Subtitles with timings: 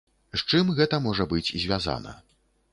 [0.33, 2.19] З чым гэта можа быць звязана.